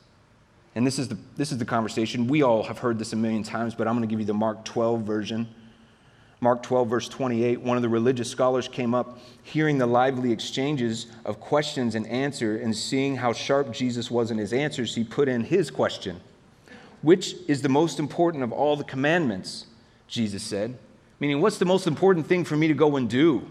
[0.78, 2.28] And this is the, this is the conversation.
[2.28, 4.36] We all have heard this a million times, but I'm going to give you the
[4.36, 5.48] Mark 12 version.
[6.40, 11.08] Mark 12, verse 28, one of the religious scholars came up, hearing the lively exchanges
[11.26, 15.28] of questions and answer, and seeing how sharp Jesus was in his answers, he put
[15.28, 16.22] in his question
[17.02, 19.66] Which is the most important of all the commandments?
[20.08, 20.78] Jesus said.
[21.20, 23.48] Meaning, what's the most important thing for me to go and do?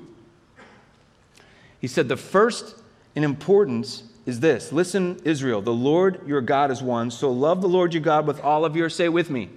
[1.81, 2.77] He said, The first
[3.17, 7.69] in importance is this Listen, Israel, the Lord your God is one, so love the
[7.69, 9.49] Lord your God with all of your, say with me,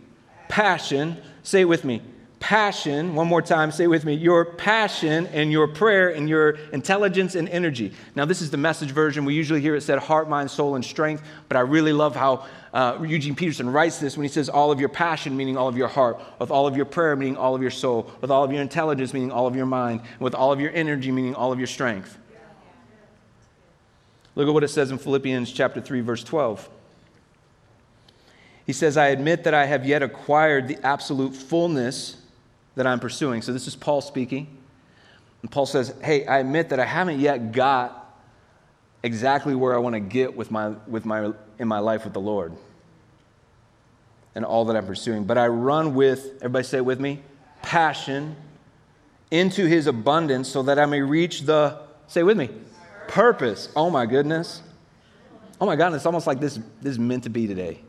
[0.48, 1.18] passion.
[1.42, 2.02] Say it with me,
[2.40, 7.36] passion, one more time, say with me, your passion and your prayer and your intelligence
[7.36, 7.94] and energy.
[8.16, 9.26] Now, this is the message version.
[9.26, 12.46] We usually hear it said heart, mind, soul, and strength, but I really love how
[12.74, 15.78] uh, Eugene Peterson writes this when he says all of your passion, meaning all of
[15.78, 18.52] your heart, with all of your prayer, meaning all of your soul, with all of
[18.52, 21.60] your intelligence, meaning all of your mind, with all of your energy, meaning all of
[21.60, 22.18] your strength.
[24.36, 26.70] Look at what it says in Philippians chapter 3, verse 12.
[28.66, 32.18] He says, I admit that I have yet acquired the absolute fullness
[32.76, 33.42] that I'm pursuing.
[33.42, 34.48] So this is Paul speaking.
[35.42, 38.16] And Paul says, Hey, I admit that I haven't yet got
[39.02, 42.22] exactly where I want to get with my, with my, in my life with the
[42.22, 42.54] Lord
[44.36, 45.24] and all that I'm pursuing.
[45.24, 47.22] But I run with, everybody say it with me,
[47.62, 48.36] passion
[49.32, 52.50] into his abundance so that I may reach the, say with me,
[53.10, 53.70] purpose.
[53.76, 54.62] Oh my goodness.
[55.60, 57.82] Oh my God, it's almost like this, this is meant to be today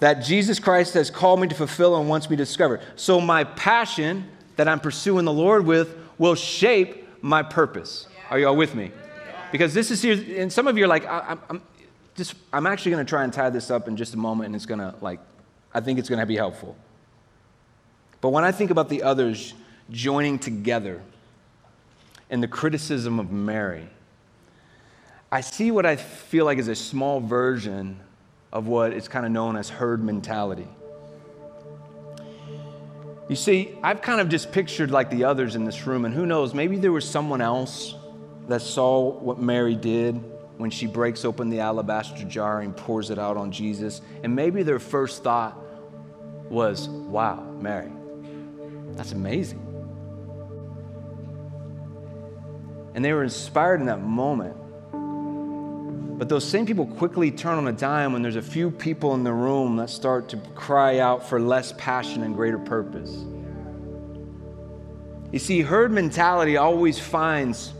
[0.00, 2.80] that Jesus Christ has called me to fulfill and wants me to discover.
[2.96, 8.08] So, my passion that I'm pursuing the Lord with will shape my purpose.
[8.30, 8.90] Are you all with me?
[9.52, 11.62] Because this is here, and some of you are like, I, am
[12.16, 14.56] just, I'm actually going to try and tie this up in just a moment, and
[14.56, 15.20] it's going to, like,
[15.74, 16.76] I think it's going to be helpful.
[18.20, 19.54] But when I think about the others,
[19.90, 21.02] joining together
[22.30, 23.88] in the criticism of Mary,
[25.32, 28.00] I see what I feel like is a small version
[28.52, 30.68] of what is kind of known as herd mentality.
[33.28, 36.26] You see, I've kind of just pictured like the others in this room, and who
[36.26, 37.94] knows, maybe there was someone else
[38.48, 40.14] that saw what Mary did
[40.56, 44.64] when she breaks open the alabaster jar and pours it out on Jesus, and maybe
[44.64, 45.56] their first thought
[46.48, 47.92] was, wow, Mary,
[48.96, 49.69] that's amazing.
[52.94, 54.56] And they were inspired in that moment
[56.20, 59.24] but those same people quickly turn on a dime when there's a few people in
[59.24, 63.24] the room that start to cry out for less passion and greater purpose.
[65.32, 67.72] You see, herd mentality always finds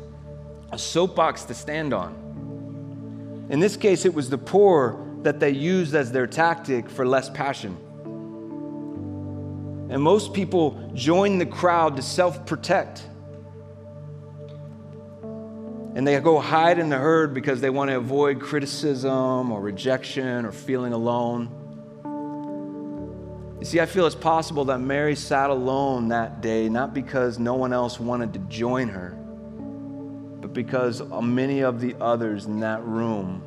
[0.73, 3.47] a soapbox to stand on.
[3.51, 7.29] In this case, it was the poor that they used as their tactic for less
[7.29, 7.77] passion.
[9.91, 13.07] And most people join the crowd to self protect
[16.01, 20.47] and they go hide in the herd because they want to avoid criticism or rejection
[20.47, 21.51] or feeling alone.
[23.61, 27.55] You see, I feel it's possible that Mary sat alone that day not because no
[27.55, 29.11] one else wanted to join her,
[30.41, 33.43] but because many of the others in that room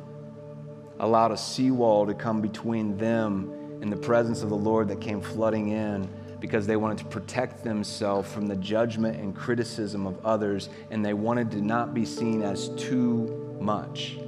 [1.00, 3.50] allowed a seawall to come between them
[3.82, 6.08] and the presence of the Lord that came flooding in
[6.44, 11.14] because they wanted to protect themselves from the judgment and criticism of others, and they
[11.14, 14.18] wanted to not be seen as too much.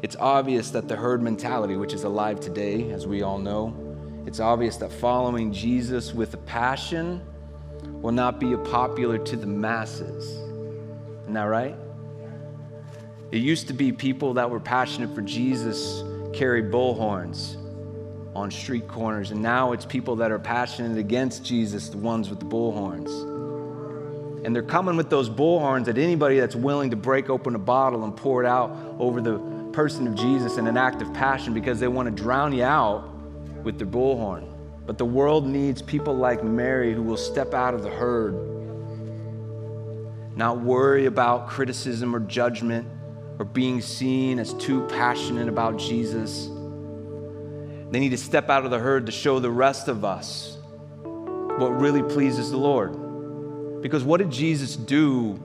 [0.00, 3.76] It's obvious that the herd mentality, which is alive today, as we all know,
[4.24, 7.20] it's obvious that following Jesus with a passion
[8.00, 10.24] will not be popular to the masses.
[11.24, 11.76] Isn't that right?
[13.30, 17.57] It used to be people that were passionate for Jesus carried bullhorns
[18.34, 19.30] on street corners.
[19.30, 23.08] And now it's people that are passionate against Jesus, the ones with the bullhorns.
[24.44, 28.04] And they're coming with those bullhorns at anybody that's willing to break open a bottle
[28.04, 29.38] and pour it out over the
[29.72, 33.08] person of Jesus in an act of passion because they want to drown you out
[33.64, 34.46] with their bullhorn.
[34.86, 38.34] But the world needs people like Mary who will step out of the herd,
[40.36, 42.86] not worry about criticism or judgment
[43.38, 46.48] or being seen as too passionate about Jesus
[47.90, 50.58] they need to step out of the herd to show the rest of us
[51.02, 53.82] what really pleases the Lord.
[53.82, 55.40] Because what did Jesus do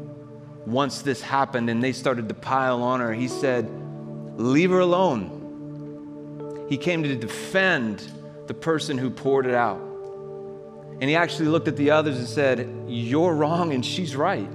[0.66, 3.14] once this happened and they started to pile on her?
[3.14, 3.70] He said,
[4.36, 6.66] Leave her alone.
[6.68, 8.12] He came to defend
[8.48, 9.82] the person who poured it out.
[11.00, 14.50] And he actually looked at the others and said, You're wrong and she's right.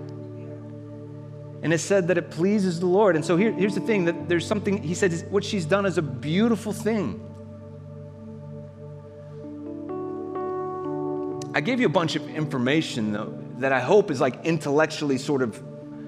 [1.63, 3.17] And it said that it pleases the Lord.
[3.17, 5.99] And so here, here's the thing that there's something, he said, what she's done is
[5.99, 7.21] a beautiful thing.
[11.59, 15.43] I gave you a bunch of information though, that I hope is like intellectually sort
[15.43, 15.61] of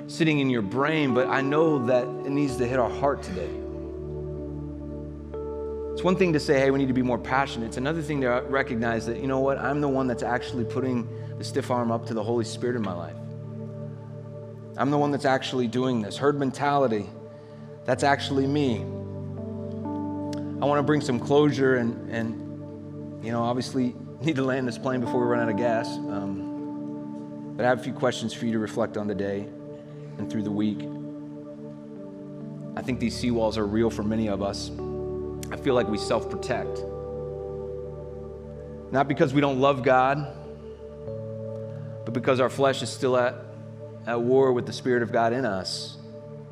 [0.06, 3.50] sitting in your brain, but I know that it needs to hit our heart today.
[5.92, 7.66] It's one thing to say, hey, we need to be more passionate.
[7.66, 11.08] It's another thing to recognize that, you know what, I'm the one that's actually putting
[11.36, 13.16] the stiff arm up to the Holy Spirit in my life.
[14.76, 16.16] I'm the one that's actually doing this.
[16.16, 17.06] Herd mentality,
[17.84, 18.82] that's actually me.
[20.62, 24.78] I want to bring some closure and, and you know, obviously need to land this
[24.78, 25.88] plane before we run out of gas.
[25.88, 29.46] Um, but I have a few questions for you to reflect on today
[30.18, 30.80] and through the week.
[32.76, 34.70] I think these seawalls are real for many of us.
[35.50, 36.82] I feel like we self protect.
[38.92, 40.36] Not because we don't love God,
[42.04, 43.34] but because our flesh is still at,
[44.06, 45.96] at war with the Spirit of God in us.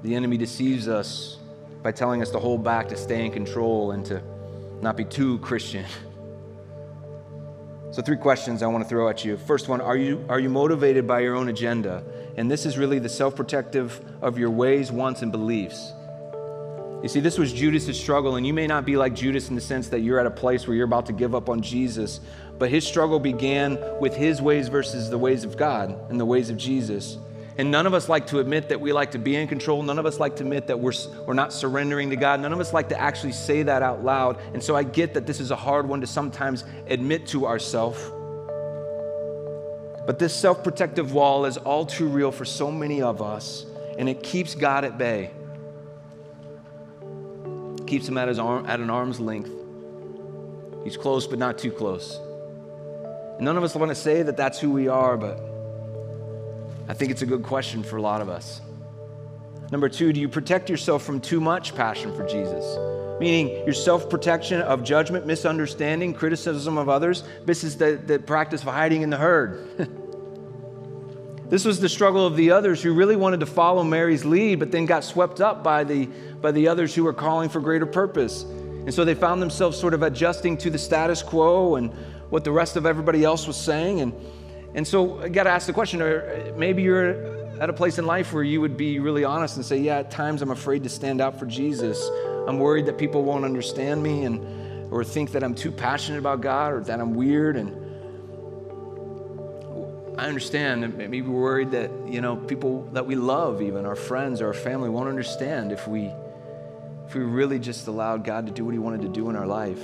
[0.03, 1.39] The enemy deceives us
[1.83, 4.23] by telling us to hold back, to stay in control, and to
[4.81, 5.85] not be too Christian.
[7.91, 9.39] So, three questions I want to throw at you.
[9.39, 12.05] First one Are you, are you motivated by your own agenda?
[12.37, 15.95] And this is really the self protective of your ways, wants, and beliefs.
[17.03, 19.61] You see, this was Judas's struggle, and you may not be like Judas in the
[19.61, 22.21] sense that you're at a place where you're about to give up on Jesus,
[22.59, 26.51] but his struggle began with his ways versus the ways of God and the ways
[26.51, 27.17] of Jesus.
[27.59, 29.83] And none of us like to admit that we like to be in control.
[29.83, 30.93] None of us like to admit that we're,
[31.27, 32.41] we're not surrendering to God.
[32.41, 34.39] None of us like to actually say that out loud.
[34.55, 37.99] And so I get that this is a hard one to sometimes admit to ourselves.
[40.07, 43.67] But this self protective wall is all too real for so many of us,
[43.99, 45.33] and it keeps God at bay.
[47.87, 49.51] Keeps him at, his arm, at an arm's length.
[50.85, 52.21] He's close, but not too close.
[53.37, 55.48] And none of us want to say that that's who we are, but
[56.89, 58.61] I think it's a good question for a lot of us.
[59.71, 62.65] Number two, do you protect yourself from too much passion for Jesus?
[63.21, 67.25] meaning your self protection of judgment, misunderstanding, criticism of others.
[67.45, 69.69] This is the, the practice of hiding in the herd.
[71.51, 74.71] this was the struggle of the others who really wanted to follow Mary's lead, but
[74.71, 76.07] then got swept up by the,
[76.41, 78.43] by the others who were calling for greater purpose.
[78.43, 81.93] And so they found themselves sort of adjusting to the status quo and
[82.31, 84.01] what the rest of everybody else was saying.
[84.01, 84.13] And,
[84.75, 88.07] and so I got to ask the question or maybe you're at a place in
[88.07, 90.89] life where you would be really honest and say, Yeah, at times I'm afraid to
[90.89, 92.09] stand out for Jesus.
[92.47, 96.41] I'm worried that people won't understand me and or think that I'm too passionate about
[96.41, 97.85] God or that I'm weird and
[100.19, 104.41] I understand maybe we're worried that you know people that we love even our friends
[104.41, 106.11] or our family won't understand if we
[107.07, 109.47] if we really just allowed God to do what he wanted to do in our
[109.47, 109.81] life.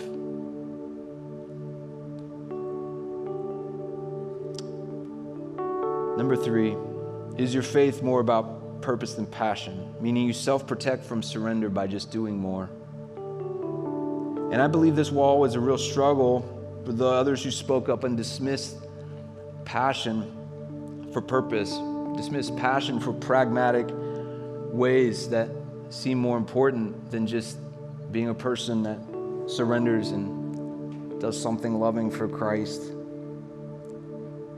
[6.16, 6.76] Number 3
[7.38, 9.92] is your faith more about purpose than passion?
[10.00, 12.70] Meaning you self protect from surrender by just doing more.
[14.52, 18.04] And I believe this wall was a real struggle for the others who spoke up
[18.04, 18.76] and dismissed
[19.64, 21.76] passion for purpose,
[22.16, 23.88] dismissed passion for pragmatic
[24.70, 25.48] ways that
[25.88, 27.58] seem more important than just
[28.12, 28.98] being a person that
[29.50, 32.82] surrenders and does something loving for Christ.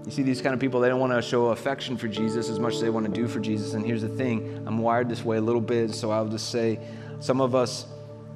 [0.06, 2.60] You see, these kind of people, they don't want to show affection for Jesus as
[2.60, 3.74] much as they want to do for Jesus.
[3.74, 6.78] And here's the thing I'm wired this way a little bit, so I'll just say,
[7.18, 7.86] some of us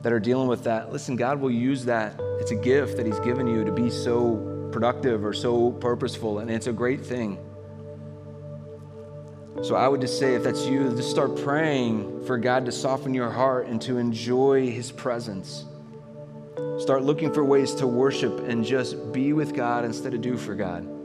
[0.02, 2.20] that are dealing with that, listen, God will use that.
[2.40, 6.50] It's a gift that He's given you to be so productive or so purposeful, and
[6.50, 7.38] it's a great thing.
[9.62, 13.14] So I would just say, if that's you, just start praying for God to soften
[13.14, 15.66] your heart and to enjoy His presence.
[16.78, 20.56] Start looking for ways to worship and just be with God instead of do for
[20.56, 20.99] God.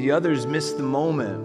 [0.00, 1.44] The others missed the moment.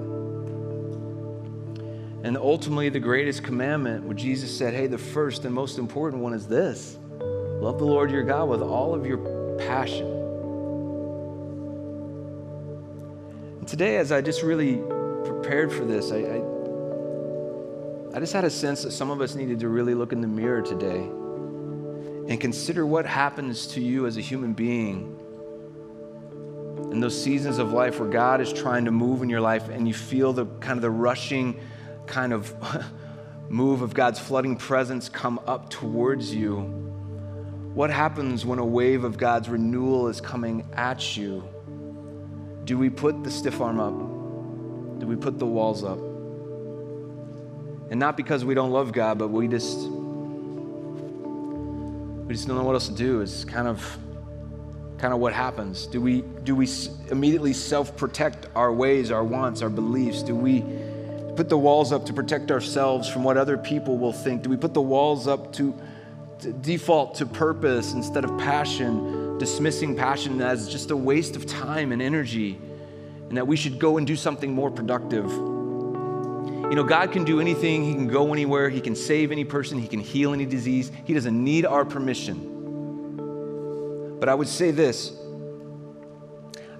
[2.23, 6.33] And ultimately, the greatest commandment, where Jesus said, Hey, the first and most important one
[6.33, 9.17] is this love the Lord your God with all of your
[9.57, 10.07] passion.
[13.59, 14.77] And today, as I just really
[15.25, 16.41] prepared for this, I, I,
[18.15, 20.29] I just had a sense that some of us needed to really look in the
[20.29, 21.01] mirror today
[22.29, 25.19] and consider what happens to you as a human being
[26.95, 29.85] in those seasons of life where God is trying to move in your life and
[29.85, 31.59] you feel the kind of the rushing
[32.05, 32.55] kind of
[33.49, 36.61] move of God's flooding presence come up towards you,
[37.73, 41.43] what happens when a wave of God's renewal is coming at you?
[42.63, 44.99] Do we put the stiff arm up?
[45.01, 45.99] Do we put the walls up?
[47.91, 49.79] And not because we don't love God, but we just
[52.25, 53.19] we just don't know what else to do.
[53.19, 53.99] It's kind of
[54.97, 55.87] kind of what happens?
[55.87, 56.67] Do we, do we
[57.11, 60.23] immediately self protect our ways, our wants, our beliefs?
[60.23, 60.61] Do we
[61.35, 64.41] put the walls up to protect ourselves from what other people will think?
[64.41, 65.77] Do we put the walls up to,
[66.39, 71.91] to default to purpose instead of passion, dismissing passion as just a waste of time
[71.91, 72.59] and energy,
[73.27, 75.29] and that we should go and do something more productive?
[75.29, 79.77] You know, God can do anything, He can go anywhere, He can save any person,
[79.77, 80.91] He can heal any disease.
[81.03, 82.54] He doesn't need our permission.
[84.19, 85.13] But I would say this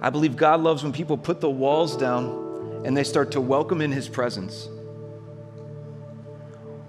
[0.00, 3.80] I believe God loves when people put the walls down and they start to welcome
[3.80, 4.68] in His presence.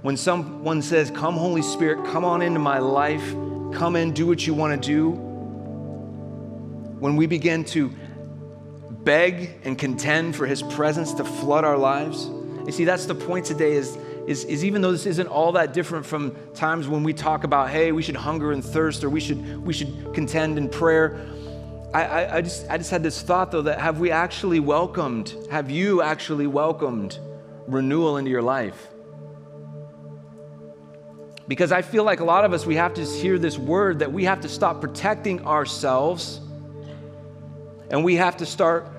[0.01, 3.31] When someone says, Come, Holy Spirit, come on into my life,
[3.73, 5.11] come in, do what you want to do.
[6.99, 7.89] When we begin to
[9.03, 12.29] beg and contend for His presence to flood our lives,
[12.65, 13.97] you see, that's the point today is
[14.27, 17.69] is, is even though this isn't all that different from times when we talk about,
[17.69, 21.17] hey, we should hunger and thirst or we should, we should contend in prayer,
[21.93, 25.33] I, I, I, just, I just had this thought though that have we actually welcomed,
[25.49, 27.17] have you actually welcomed
[27.67, 28.89] renewal into your life?
[31.47, 34.11] Because I feel like a lot of us, we have to hear this word that
[34.11, 36.41] we have to stop protecting ourselves
[37.89, 38.89] and we have to start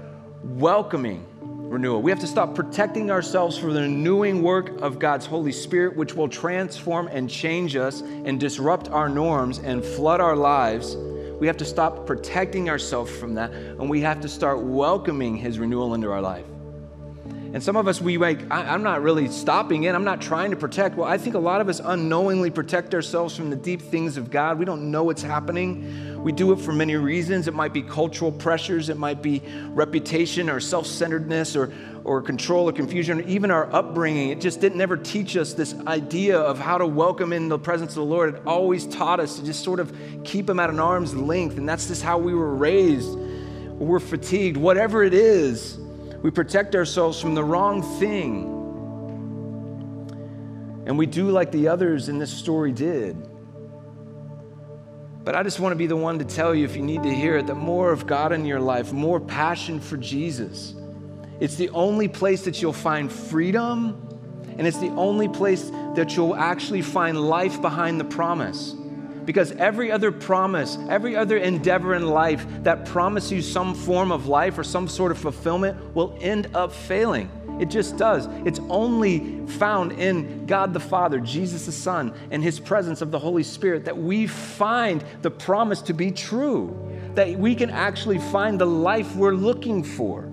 [0.43, 1.27] welcoming
[1.69, 2.01] renewal.
[2.01, 6.15] We have to stop protecting ourselves from the renewing work of God's Holy Spirit, which
[6.15, 10.97] will transform and change us and disrupt our norms and flood our lives.
[11.39, 15.59] We have to stop protecting ourselves from that, and we have to start welcoming His
[15.59, 16.47] renewal into our life.
[17.53, 19.95] And some of us, we like, I, am not really stopping it.
[19.95, 20.97] I'm not trying to protect.
[20.97, 24.31] Well, I think a lot of us unknowingly protect ourselves from the deep things of
[24.31, 24.59] God.
[24.59, 26.18] We don't know what's happening.
[26.23, 27.49] We do it for many reasons.
[27.49, 31.73] It might be cultural pressures, it might be reputation or self centeredness or,
[32.05, 34.31] or control or confusion, or even our upbringing.
[34.31, 37.91] It just didn't never teach us this idea of how to welcome in the presence
[37.93, 38.35] of the Lord.
[38.35, 41.57] It always taught us to just sort of keep Him at an arm's length.
[41.57, 43.17] And that's just how we were raised.
[43.17, 45.79] We're fatigued, whatever it is
[46.23, 48.55] we protect ourselves from the wrong thing.
[50.87, 53.28] And we do like the others in this story did.
[55.29, 57.15] But I just want to be the one to tell you, if you need to
[57.15, 60.75] hear it, that more of God in your life, more passion for Jesus.
[61.39, 64.09] It's the only place that you'll find freedom,
[64.57, 68.73] and it's the only place that you'll actually find life behind the promise.
[69.27, 74.29] Because every other promise, every other endeavor in life that promises you some form of
[74.29, 77.31] life or some sort of fulfillment will end up failing.
[77.61, 78.27] It just does.
[78.45, 83.19] It's only found in God the Father, Jesus the Son, and His presence of the
[83.19, 86.77] Holy Spirit that we find the promise to be true,
[87.15, 90.33] that we can actually find the life we're looking for.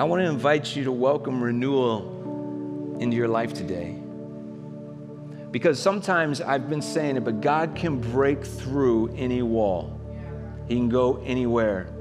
[0.00, 3.96] I want to invite you to welcome renewal into your life today.
[5.50, 10.00] Because sometimes I've been saying it, but God can break through any wall,
[10.68, 11.97] He can go anywhere.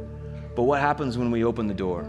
[0.57, 2.01] But what happens when we open the door?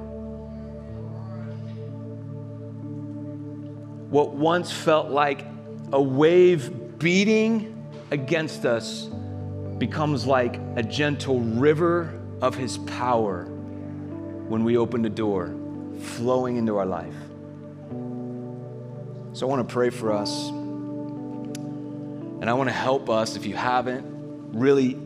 [4.09, 5.45] What once felt like
[5.93, 9.11] a wave beating against us
[9.77, 15.55] becomes like a gentle river of His power when we open the door,
[16.01, 17.13] flowing into our life.
[19.35, 20.49] So I want to pray for us.
[22.41, 24.07] And I want to help us, if you haven't,
[24.59, 24.97] really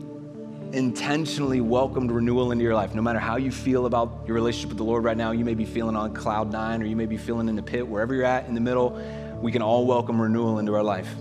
[0.73, 2.95] intentionally welcomed renewal into your life.
[2.95, 5.53] No matter how you feel about your relationship with the Lord right now, you may
[5.53, 8.25] be feeling on cloud nine or you may be feeling in the pit, wherever you're
[8.25, 8.99] at in the middle,
[9.39, 11.13] we can all welcome renewal into our life.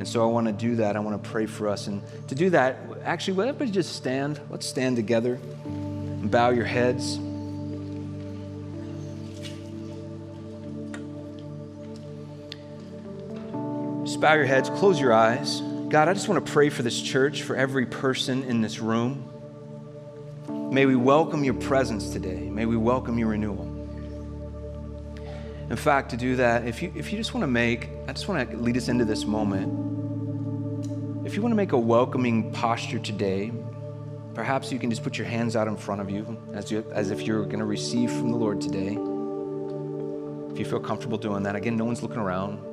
[0.00, 0.96] And so I want to do that.
[0.96, 1.86] I want to pray for us.
[1.86, 4.40] And to do that, actually, will everybody just stand?
[4.50, 7.18] Let's stand together and bow your heads.
[14.04, 15.62] Just bow your heads, close your eyes.
[15.90, 19.28] God, I just want to pray for this church, for every person in this room.
[20.72, 22.48] May we welcome your presence today.
[22.48, 23.64] May we welcome your renewal.
[25.68, 28.28] In fact, to do that, if you, if you just want to make, I just
[28.28, 29.66] want to lead us into this moment.
[31.26, 33.50] If you want to make a welcoming posture today,
[34.32, 37.10] perhaps you can just put your hands out in front of you as, you, as
[37.10, 38.96] if you're going to receive from the Lord today.
[40.52, 42.69] If you feel comfortable doing that, again, no one's looking around.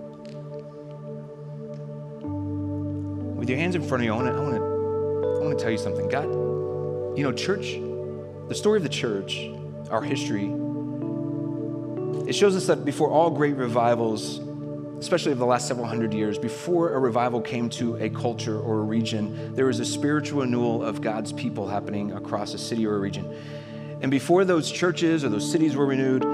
[3.47, 5.57] With your hands in front of you, I want to, I want to, I want
[5.57, 6.09] to tell you something.
[6.09, 6.25] God,
[7.17, 7.79] you know, church,
[8.49, 9.39] the story of the church,
[9.89, 10.51] our history,
[12.27, 14.39] it shows us that before all great revivals,
[14.99, 18.79] especially over the last several hundred years, before a revival came to a culture or
[18.79, 22.95] a region, there was a spiritual renewal of God's people happening across a city or
[22.95, 23.33] a region.
[24.01, 26.25] And before those churches or those cities were renewed,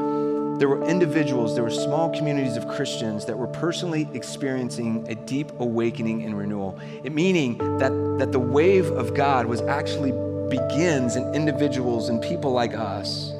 [0.59, 5.51] there were individuals, there were small communities of Christians that were personally experiencing a deep
[5.59, 6.79] awakening and renewal.
[7.03, 10.11] It meaning that, that the wave of God was actually
[10.49, 13.31] begins in individuals and people like us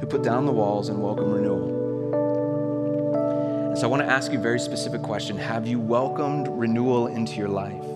[0.00, 1.76] who put down the walls and welcome renewal.
[3.68, 5.36] And so I want to ask you a very specific question.
[5.36, 7.95] Have you welcomed renewal into your life?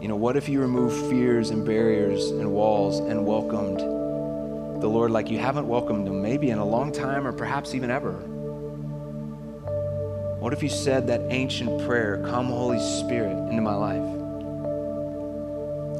[0.00, 5.10] You know, what if you remove fears and barriers and walls and welcomed the Lord
[5.10, 8.12] like you haven't welcomed Him maybe in a long time or perhaps even ever?
[10.40, 14.00] What if you said that ancient prayer, Come, Holy Spirit, into my life?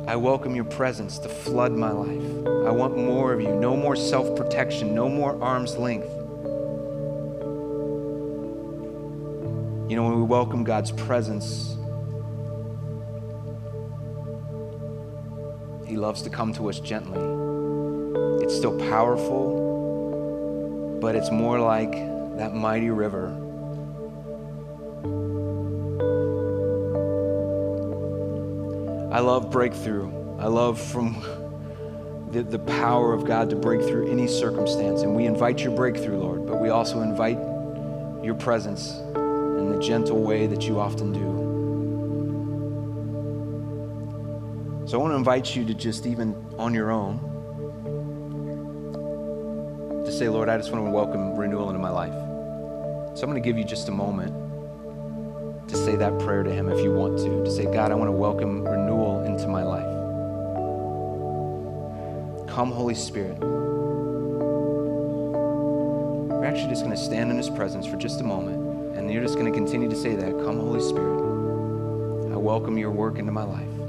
[0.09, 2.46] I welcome your presence to flood my life.
[2.66, 3.55] I want more of you.
[3.55, 6.09] No more self protection, no more arm's length.
[9.90, 11.76] You know, when we welcome God's presence,
[15.91, 17.18] He loves to come to us gently.
[18.45, 19.59] It's still powerful,
[21.01, 21.91] but it's more like
[22.36, 23.30] that mighty river.
[29.12, 30.12] I love breakthrough.
[30.38, 31.14] I love from
[32.30, 35.03] the, the power of God to break through any circumstance.
[35.03, 37.38] And we invite your breakthrough, Lord, but we also invite
[38.24, 41.39] your presence in the gentle way that you often do.
[44.91, 47.20] So I want to invite you to just even on your own
[50.05, 52.12] to say, Lord, I just want to welcome renewal into my life.
[53.16, 54.34] So I'm going to give you just a moment
[55.68, 57.45] to say that prayer to Him if you want to.
[57.45, 59.86] To say, God, I want to welcome renewal into my life.
[62.49, 63.38] Come, Holy Spirit.
[66.30, 69.22] We're actually just going to stand in His presence for just a moment, and you're
[69.22, 70.32] just going to continue to say that.
[70.41, 71.20] Come, Holy Spirit.
[72.32, 73.80] I welcome your work into my life.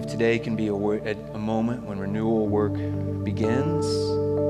[0.00, 2.72] Believe today can be a, a, moment when renewal work
[3.24, 3.84] begins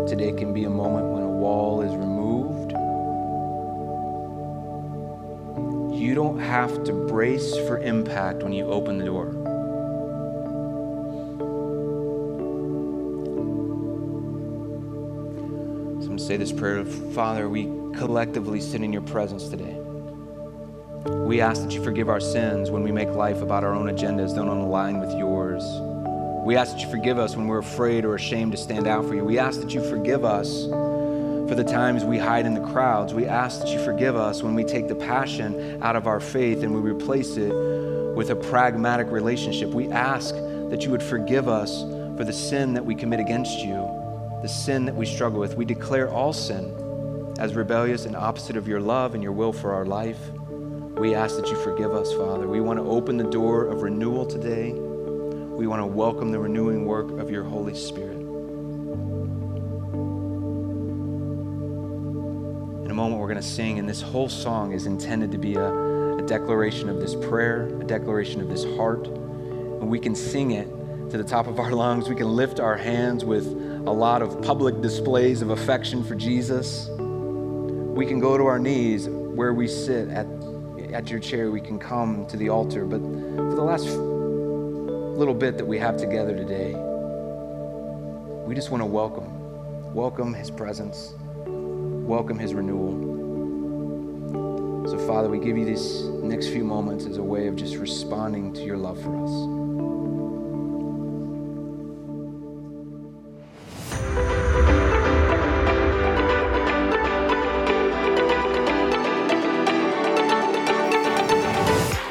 [0.08, 2.72] Today can be a moment when a wall is removed.
[6.00, 9.30] You don't have to brace for impact when you open the door.
[9.30, 9.38] So
[15.96, 17.64] I'm going to say this prayer Father, we
[17.96, 19.79] collectively sit in your presence today.
[21.04, 24.34] We ask that you forgive our sins when we make life about our own agendas
[24.34, 25.64] that don't align with yours.
[26.44, 29.14] We ask that you forgive us when we're afraid or ashamed to stand out for
[29.14, 29.24] you.
[29.24, 33.14] We ask that you forgive us for the times we hide in the crowds.
[33.14, 36.62] We ask that you forgive us when we take the passion out of our faith
[36.62, 37.52] and we replace it
[38.14, 39.70] with a pragmatic relationship.
[39.70, 41.82] We ask that you would forgive us
[42.16, 43.76] for the sin that we commit against you,
[44.42, 45.56] the sin that we struggle with.
[45.56, 49.72] We declare all sin as rebellious and opposite of your love and your will for
[49.72, 50.18] our life.
[51.00, 52.46] We ask that you forgive us, Father.
[52.46, 54.72] We want to open the door of renewal today.
[54.72, 58.18] We want to welcome the renewing work of your Holy Spirit.
[62.84, 65.54] In a moment, we're going to sing, and this whole song is intended to be
[65.54, 65.72] a,
[66.18, 69.06] a declaration of this prayer, a declaration of this heart.
[69.06, 70.68] And we can sing it
[71.08, 72.10] to the top of our lungs.
[72.10, 76.90] We can lift our hands with a lot of public displays of affection for Jesus.
[76.98, 80.26] We can go to our knees where we sit at,
[80.92, 81.50] at your chair.
[81.50, 82.84] We can come to the altar.
[82.84, 86.74] But for the last little bit that we have together today,
[88.46, 91.14] we just want to welcome, welcome His presence,
[91.46, 93.08] welcome His renewal.
[94.88, 98.52] So, Father, we give you these next few moments as a way of just responding
[98.54, 99.59] to your love for us.